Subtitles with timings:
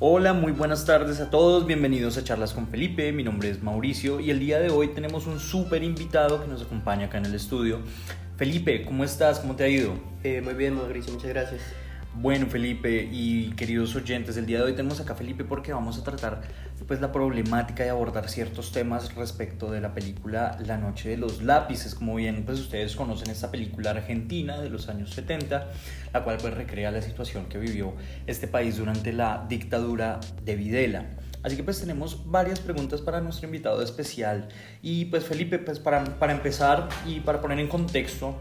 [0.00, 4.20] Hola, muy buenas tardes a todos, bienvenidos a Charlas con Felipe, mi nombre es Mauricio
[4.20, 7.34] y el día de hoy tenemos un súper invitado que nos acompaña acá en el
[7.34, 7.80] estudio.
[8.36, 9.40] Felipe, ¿cómo estás?
[9.40, 9.94] ¿Cómo te ha ido?
[10.22, 11.62] Eh, muy bien, Mauricio, muchas gracias.
[12.20, 15.98] Bueno, Felipe y queridos oyentes, el día de hoy tenemos acá a Felipe porque vamos
[15.98, 16.40] a tratar
[16.88, 21.42] pues la problemática y abordar ciertos temas respecto de la película La noche de los
[21.44, 25.68] lápices, como bien pues ustedes conocen esta película argentina de los años 70,
[26.12, 27.94] la cual pues recrea la situación que vivió
[28.26, 31.06] este país durante la dictadura de Videla.
[31.44, 34.48] Así que pues tenemos varias preguntas para nuestro invitado especial
[34.82, 38.40] y pues Felipe, pues para, para empezar y para poner en contexto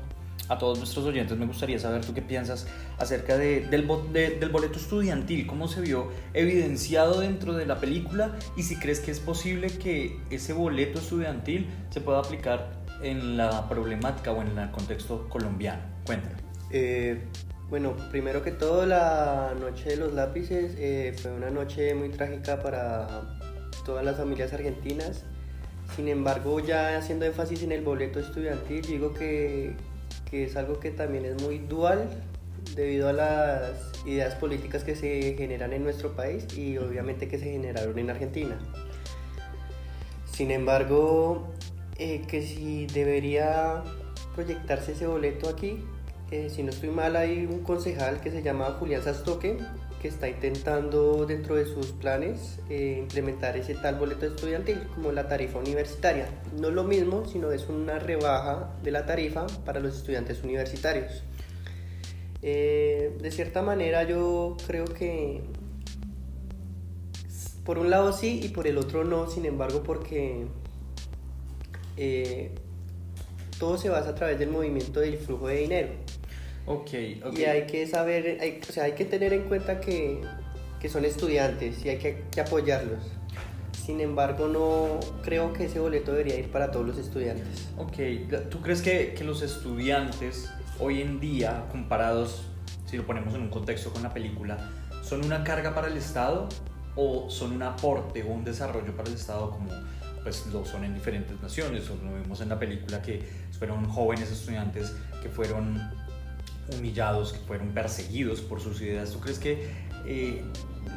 [0.50, 4.78] a todos nuestros oyentes me gustaría saber tú qué piensas acerca de, del, del boleto
[4.78, 9.70] estudiantil, cómo se vio evidenciado dentro de la película y si crees que es posible
[9.70, 15.82] que ese boleto estudiantil se pueda aplicar en la problemática o en el contexto colombiano.
[16.06, 16.36] Cuéntame.
[16.72, 17.22] Eh,
[17.70, 22.62] bueno, primero que todo, la noche de los lápices eh, fue una noche muy trágica
[22.62, 23.38] para
[23.86, 25.26] todas las familias argentinas.
[25.96, 29.76] Sin embargo, ya haciendo énfasis en el boleto estudiantil, digo que,
[30.30, 32.10] que es algo que también es muy dual
[32.76, 37.46] debido a las ideas políticas que se generan en nuestro país y obviamente que se
[37.46, 38.58] generaron en Argentina.
[40.32, 41.48] Sin embargo,
[41.98, 43.84] eh, que si debería
[44.36, 45.84] proyectarse ese boleto aquí,
[46.30, 49.58] eh, si no estoy mal, hay un concejal que se llama Julián Sastoque,
[50.02, 55.30] que está intentando dentro de sus planes eh, implementar ese tal boleto estudiantil como la
[55.30, 56.28] tarifa universitaria.
[56.60, 61.24] No es lo mismo, sino es una rebaja de la tarifa para los estudiantes universitarios.
[62.42, 65.42] Eh, de cierta manera yo creo que
[67.64, 70.46] por un lado sí y por el otro no, sin embargo porque
[73.60, 75.88] todo se basa a través del movimiento del flujo de dinero.
[76.68, 80.22] Okay, Y hay que saber, hay, o sea, hay que tener en cuenta que,
[80.82, 83.00] que son estudiantes y hay que, que, apoyarlos.
[83.72, 87.70] Sin embargo, no creo que ese boleto debería ir para todos los estudiantes.
[87.78, 92.44] Ok, ¿tú crees que, que los estudiantes hoy en día, comparados,
[92.86, 94.58] si lo ponemos en un contexto con la película,
[95.04, 96.50] son una carga para el Estado
[96.98, 99.70] o son un aporte o un desarrollo para el Estado como
[100.22, 103.24] pues lo son en diferentes naciones, o lo vimos en la película que
[103.58, 105.82] fueron jóvenes estudiantes que fueron
[106.76, 109.12] humillados, que fueron perseguidos por sus ideas.
[109.12, 109.70] ¿Tú crees que
[110.06, 110.44] eh,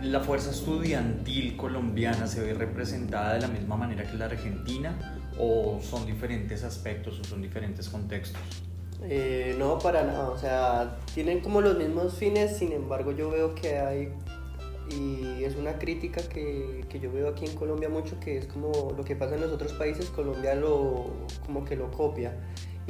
[0.03, 5.81] la fuerza estudiantil colombiana se ve representada de la misma manera que la argentina o
[5.83, 8.41] son diferentes aspectos o son diferentes contextos?
[9.03, 13.55] Eh, no, para nada, o sea, tienen como los mismos fines, sin embargo yo veo
[13.55, 14.13] que hay,
[14.91, 18.93] y es una crítica que, que, yo veo aquí en Colombia mucho, que es como
[18.95, 21.07] lo que pasa en los otros países, Colombia lo,
[21.47, 22.37] como que lo copia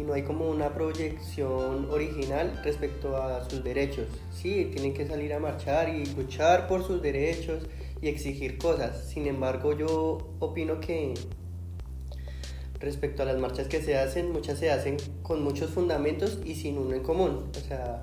[0.00, 4.06] y no hay como una proyección original respecto a sus derechos.
[4.32, 7.66] Sí, tienen que salir a marchar y luchar por sus derechos
[8.00, 9.04] y exigir cosas.
[9.04, 11.12] Sin embargo, yo opino que
[12.78, 16.78] respecto a las marchas que se hacen, muchas se hacen con muchos fundamentos y sin
[16.78, 17.50] uno en común.
[17.54, 18.00] O sea,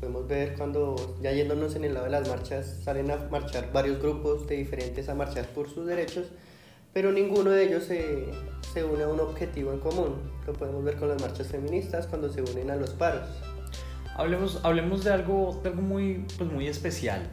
[0.00, 4.00] podemos ver cuando ya yéndonos en el lado de las marchas, salen a marchar varios
[4.00, 6.28] grupos de diferentes a marchar por sus derechos,
[6.92, 8.26] pero ninguno de ellos se,
[8.72, 10.16] se une a un objetivo en común.
[10.46, 13.28] Lo podemos ver con las marchas feministas cuando se unen a los paros.
[14.16, 17.30] Hablemos, hablemos de, algo, de algo muy, pues muy especial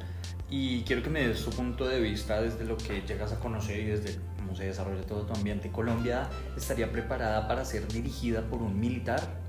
[0.49, 3.79] y quiero que me des tu punto de vista desde lo que llegas a conocer
[3.79, 5.72] y desde cómo se desarrolla todo tu ambiente.
[5.72, 9.44] ¿Colombia estaría preparada para ser dirigida por un militar?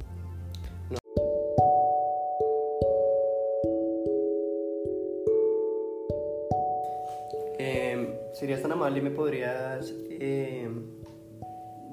[8.38, 10.68] ¿Serías tan amable y me podrías eh,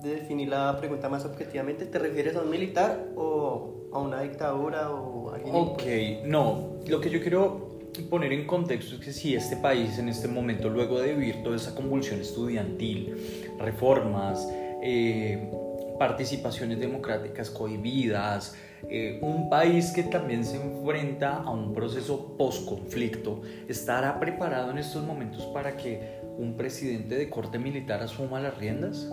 [0.02, 1.86] definir la pregunta más objetivamente?
[1.86, 5.56] ¿Te refieres a un militar o a una dictadura o a alguien?
[5.56, 5.84] Ok,
[6.26, 6.74] no.
[6.86, 10.68] Lo que yo quiero poner en contexto es que si este país en este momento,
[10.68, 13.16] luego de vivir toda esa convulsión estudiantil,
[13.58, 14.46] reformas,
[14.82, 15.50] eh,
[15.98, 18.54] participaciones democráticas cohibidas,
[18.90, 25.06] eh, un país que también se enfrenta a un proceso post-conflicto, ¿estará preparado en estos
[25.06, 29.10] momentos para que un presidente de corte militar asuma las riendas?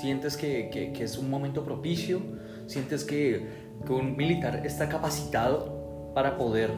[0.00, 2.20] ¿Sientes que, que, es un momento propicio?
[2.66, 3.46] ¿Sientes que,
[3.84, 6.70] que un militar está capacitado para poder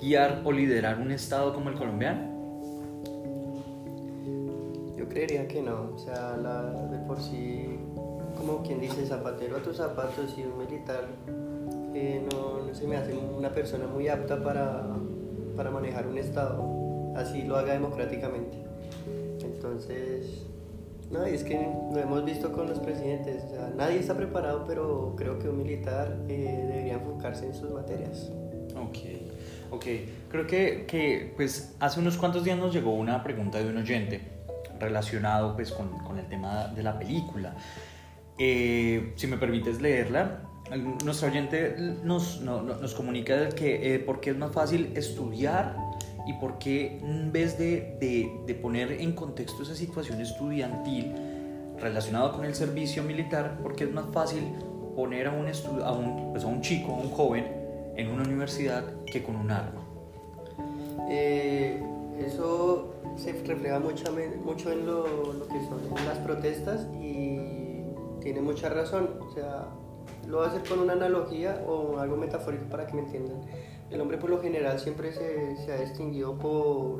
[0.00, 2.38] guiar o liderar un estado como el colombiano?
[4.96, 7.78] Yo creería que no, o sea, la, de por sí,
[8.36, 11.06] como quien dice, zapatero a tus zapatos y un militar
[11.94, 14.86] eh, no, no, se me hace una persona muy apta para,
[15.56, 18.58] para manejar un estado, así lo haga democráticamente.
[19.58, 20.46] Entonces,
[21.10, 25.14] no, es que lo hemos visto con los presidentes, o sea, nadie está preparado, pero
[25.16, 28.30] creo que un militar eh, debería enfocarse en sus materias.
[28.76, 28.98] Ok,
[29.72, 29.84] ok.
[30.30, 34.20] Creo que, que pues hace unos cuantos días nos llegó una pregunta de un oyente
[34.78, 37.56] relacionado pues con, con el tema de la película.
[38.38, 40.42] Eh, si me permites leerla,
[41.04, 45.87] nuestro oyente nos, no, nos comunica que eh, por qué es más fácil estudiar
[46.28, 47.96] y por qué en vez de,
[48.46, 51.14] de, poner en contexto esa situación estudiantil
[51.80, 54.42] relacionada con el servicio militar, por qué es más fácil
[54.94, 55.46] poner a un,
[55.82, 57.46] a un, pues a un chico, a un joven,
[57.96, 59.80] en una universidad que con un arma.
[61.08, 61.82] Eh,
[62.18, 64.14] eso se refleja mucho,
[64.44, 67.38] mucho en lo, lo, que son las protestas y
[68.20, 69.18] tiene mucha razón.
[69.26, 69.68] O sea,
[70.26, 73.40] lo voy a hacer con una analogía o algo metafórico para que me entiendan.
[73.90, 76.98] El hombre por lo general siempre se, se ha distinguido por,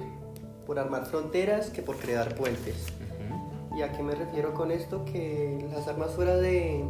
[0.67, 2.87] por, armar fronteras que por crear puentes.
[3.77, 5.05] ¿Y a qué me refiero con esto?
[5.05, 6.85] Que las armas fuera de,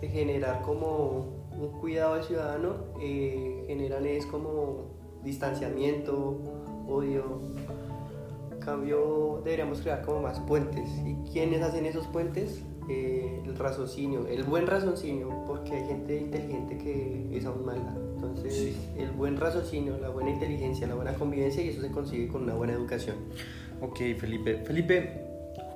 [0.00, 4.90] de generar como un cuidado al ciudadano, eh, generan es como
[5.22, 6.36] distanciamiento,
[6.88, 7.40] odio.
[8.52, 10.88] En cambio, deberíamos crear como más puentes.
[11.04, 12.62] ¿Y quiénes hacen esos puentes?
[12.88, 13.23] Eh,
[13.64, 17.96] raciocinio, el buen raciocinio, porque hay gente inteligente que es aún mala.
[18.14, 22.42] Entonces, el buen raciocinio, la buena inteligencia, la buena convivencia, y eso se consigue con
[22.42, 23.16] una buena educación.
[23.80, 24.62] Ok, Felipe.
[24.64, 25.24] Felipe,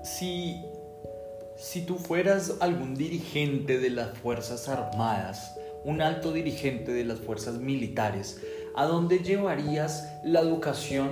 [0.05, 0.63] si,
[1.57, 7.55] si tú fueras algún dirigente de las Fuerzas Armadas, un alto dirigente de las fuerzas
[7.59, 8.43] militares,
[8.77, 11.11] ¿a dónde llevarías la educación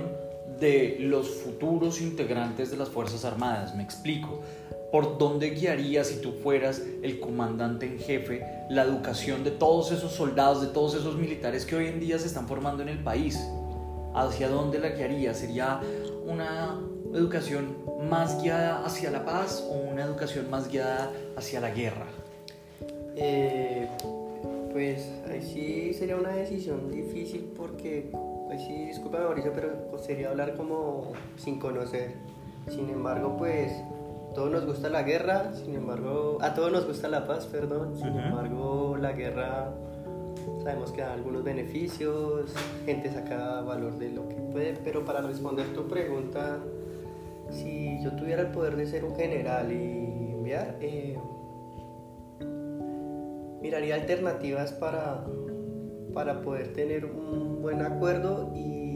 [0.59, 3.75] de los futuros integrantes de las Fuerzas Armadas?
[3.75, 4.41] Me explico.
[4.91, 10.13] ¿Por dónde guiarías si tú fueras el comandante en jefe la educación de todos esos
[10.13, 13.37] soldados, de todos esos militares que hoy en día se están formando en el país?
[14.15, 15.39] ¿Hacia dónde la guiarías?
[15.39, 15.81] ¿Sería
[16.25, 16.79] una
[17.13, 17.77] educación
[18.09, 22.07] más guiada hacia la paz o una educación más guiada hacia la guerra?
[23.15, 23.89] Eh,
[24.71, 28.09] pues ahí sí sería una decisión difícil porque,
[28.49, 32.13] ahí sí, disculpa Mauricio, pero sería hablar como sin conocer.
[32.69, 33.71] Sin embargo, pues
[34.37, 37.97] todos nos gusta la guerra, sin embargo, a todos nos gusta la paz, perdón.
[37.97, 39.73] Sin embargo, la guerra
[40.63, 42.53] sabemos que da algunos beneficios,
[42.85, 46.59] gente saca valor de lo que puede, pero para responder tu pregunta,
[47.49, 51.17] si yo tuviera el poder de ser un general y enviar, eh,
[53.59, 55.25] miraría alternativas para,
[56.13, 58.86] para poder tener un buen acuerdo y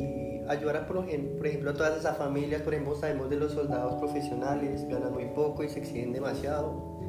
[0.48, 4.88] ayudar a, por ejemplo, a todas esas familias, por ejemplo, sabemos de los soldados profesionales,
[4.88, 7.00] ganan muy poco y se exigen demasiado.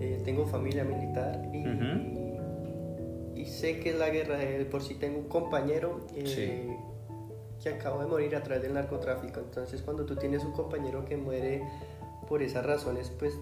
[0.00, 4.38] Eh, tengo familia militar y, y, sé que es la guerra,
[4.70, 6.74] por si tengo un compañero eh,
[7.62, 11.18] que acabo de morir a través del narcotráfico, entonces cuando tú tienes un compañero que
[11.18, 11.62] muere
[12.26, 13.38] por esas razones, pues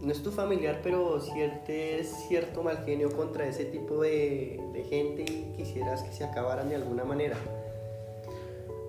[0.00, 5.22] no es tu familiar, pero sientes cierto mal genio contra ese tipo de, de, gente
[5.22, 7.36] y quisieras que se acabaran de alguna manera.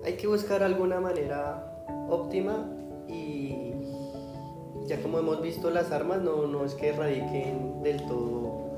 [0.04, 2.66] Hay que buscar alguna manera óptima
[3.08, 3.72] y
[4.86, 8.70] ya como hemos visto las armas no, no es que erradiquen del todo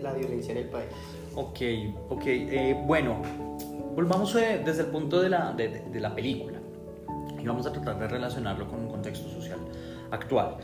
[0.00, 0.88] la violencia en el país.
[1.34, 1.60] Ok,
[2.10, 3.22] ok, eh, bueno,
[3.94, 6.58] volvamos eh, desde el punto de la, de, de la película
[7.40, 9.58] y vamos a tratar de relacionarlo con un contexto social
[10.10, 10.56] actual.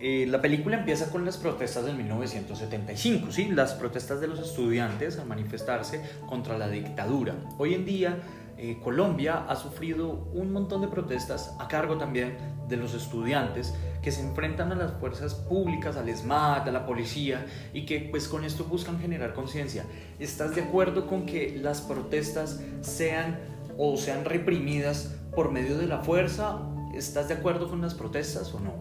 [0.00, 3.48] Eh, la película empieza con las protestas del 1975, ¿sí?
[3.48, 7.34] las protestas de los estudiantes al manifestarse contra la dictadura.
[7.58, 8.18] Hoy en día
[8.60, 12.36] eh, Colombia ha sufrido un montón de protestas a cargo también
[12.68, 13.72] de los estudiantes
[14.02, 18.26] que se enfrentan a las fuerzas públicas, al ESMAD, a la policía y que pues
[18.26, 19.84] con esto buscan generar conciencia.
[20.18, 23.38] ¿Estás de acuerdo con que las protestas sean
[23.76, 26.58] o sean reprimidas por medio de la fuerza?
[26.94, 28.72] ¿Estás de acuerdo con las protestas o no?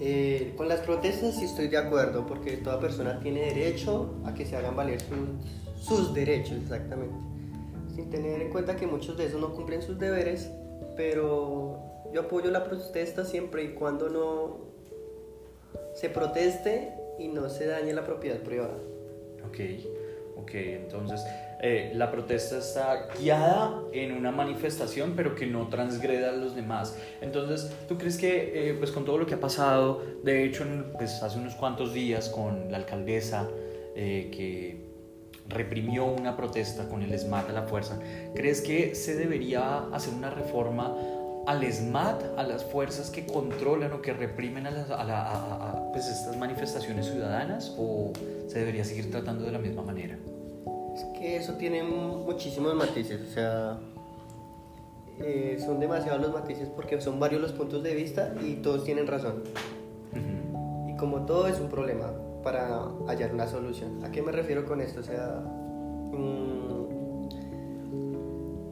[0.00, 4.44] Eh, con las protestas sí estoy de acuerdo, porque toda persona tiene derecho a que
[4.44, 5.00] se hagan valer
[5.80, 7.35] sus derechos, exactamente.
[7.96, 10.50] Sin tener en cuenta que muchos de esos no cumplen sus deberes,
[10.98, 11.80] pero
[12.12, 14.58] yo apoyo la protesta siempre y cuando no
[15.94, 18.76] se proteste y no se dañe la propiedad privada.
[19.48, 19.60] Ok,
[20.36, 21.22] ok, entonces
[21.62, 26.98] eh, la protesta está guiada en una manifestación, pero que no transgreda a los demás.
[27.22, 30.66] Entonces, ¿tú crees que, eh, pues con todo lo que ha pasado, de hecho,
[30.98, 33.48] pues, hace unos cuantos días con la alcaldesa
[33.94, 34.85] eh, que
[35.48, 37.98] reprimió una protesta con el SMAT a la fuerza,
[38.34, 40.94] ¿crees que se debería hacer una reforma
[41.46, 46.36] al SMAT, a las fuerzas que controlan o que reprimen a, las, a, pues estas
[46.36, 48.12] manifestaciones ciudadanas, o
[48.48, 50.18] se debería seguir tratando de la misma manera?
[50.94, 53.78] Es que eso tiene muchísimos matices, o sea,
[55.20, 59.06] eh, son demasiados los matices porque son varios los puntos de vista y todos tienen
[59.06, 59.44] razón.
[60.88, 62.12] Y como todo es un problema
[62.46, 64.04] para hallar una solución.
[64.04, 65.00] ¿A qué me refiero con esto?
[65.00, 65.42] O sea,
[66.12, 67.26] mm,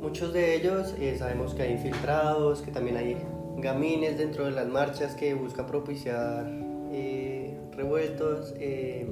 [0.01, 3.17] muchos de ellos eh, sabemos que hay infiltrados, que también hay
[3.57, 6.47] gamines dentro de las marchas que buscan propiciar
[6.93, 8.55] eh, revueltos.
[8.61, 9.09] Eh,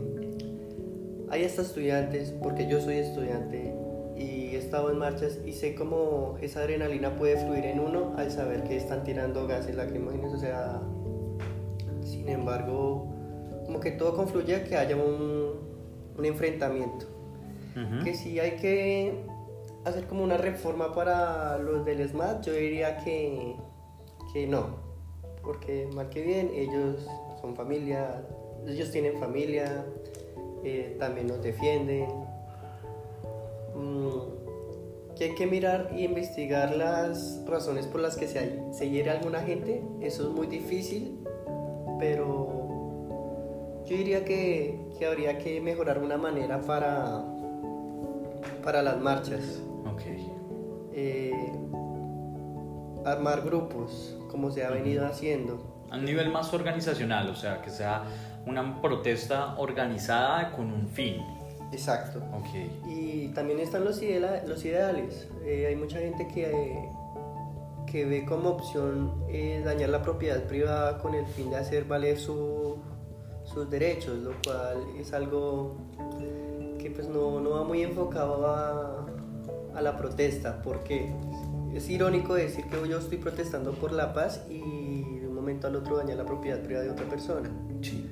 [1.29, 3.75] hay hasta estudiantes, porque yo soy estudiante
[4.17, 8.31] y he estado en marchas y sé cómo esa adrenalina puede fluir en uno al
[8.31, 10.81] saber que están tirando gases lacrimógenos, o sea,
[12.05, 13.09] sin embargo,
[13.73, 15.55] como que todo confluye a que haya un,
[16.19, 17.07] un enfrentamiento.
[18.05, 19.25] Que si hay que
[19.87, 23.57] hacer como una reforma para los del SMAT, yo diría que,
[24.35, 24.77] que no,
[25.43, 27.07] porque mal que bien, ellos
[27.41, 28.27] son familia,
[28.67, 29.87] ellos tienen familia,
[30.63, 32.09] eh, también nos defienden.
[33.75, 39.09] Mm, que hay que mirar y investigar las razones por las que se, se hiere
[39.09, 41.21] alguna gente, eso es muy difícil,
[41.99, 42.62] pero
[43.87, 47.25] yo diría que, que habría que mejorar una manera para,
[48.63, 49.63] para las marchas.
[50.95, 51.53] Eh,
[53.05, 55.87] armar grupos, como se ha venido haciendo.
[55.91, 58.05] A nivel más organizacional, o sea, que sea
[58.47, 61.17] una protesta organizada con un fin.
[61.73, 62.23] Exacto.
[62.41, 62.81] Okay.
[62.87, 64.01] Y también están los,
[64.47, 65.29] los ideales.
[65.45, 66.89] Eh, hay mucha gente que,
[67.91, 72.19] que ve como opción eh, dañar la propiedad privada con el fin de hacer valer
[72.19, 72.77] su,
[73.45, 75.77] sus derechos, lo cual es algo
[76.79, 79.07] que pues no, no va muy enfocado a,
[79.75, 81.13] a la protesta, porque
[81.75, 85.77] es irónico decir que yo estoy protestando por la paz y de un momento al
[85.77, 87.51] otro dañar la propiedad privada de otra persona.
[87.81, 88.09] Sí.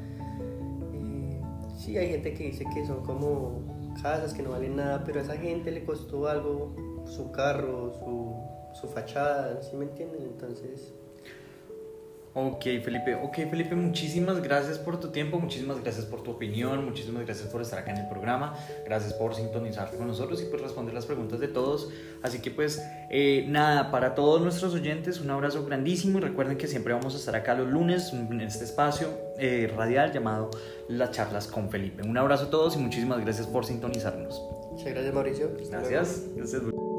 [1.77, 3.61] sí, hay gente que dice que son como
[4.03, 6.75] casas que no valen nada, pero a esa gente le costó algo
[7.07, 10.23] su carro, su, su fachada, ¿sí me entienden?
[10.23, 10.95] Entonces
[12.33, 13.17] Ok, Felipe.
[13.17, 17.61] Ok, Felipe, muchísimas gracias por tu tiempo, muchísimas gracias por tu opinión, muchísimas gracias por
[17.61, 21.41] estar acá en el programa, gracias por sintonizar con nosotros y por responder las preguntas
[21.41, 21.91] de todos.
[22.23, 26.69] Así que pues eh, nada, para todos nuestros oyentes, un abrazo grandísimo y recuerden que
[26.69, 30.51] siempre vamos a estar acá los lunes en este espacio eh, radial llamado
[30.89, 32.07] Las charlas con Felipe.
[32.07, 34.41] Un abrazo a todos y muchísimas gracias por sintonizarnos.
[34.71, 35.51] Muchas gracias Mauricio.
[35.69, 36.23] Gracias.
[36.37, 36.90] Gracias.